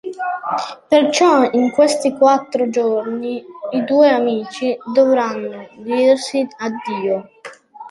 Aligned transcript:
Perciò, 0.87 1.47
in 1.51 1.69
questi 1.69 2.17
quattro 2.17 2.67
giorni, 2.71 3.39
i 3.73 3.83
due 3.83 4.09
amici 4.09 4.75
dovranno 4.91 5.67
dirsi 5.77 6.43
addio. 6.57 7.29